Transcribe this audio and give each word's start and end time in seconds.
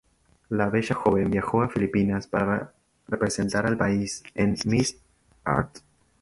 La 0.49 0.67
bella 0.67 0.95
joven 0.95 1.29
viajó 1.29 1.61
a 1.61 1.69
Filipinas 1.69 2.25
para 2.25 2.73
representar 3.07 3.67
al 3.67 3.77
país 3.77 4.23
en 4.33 4.57
Miss 4.65 4.97
Earth. 5.45 5.81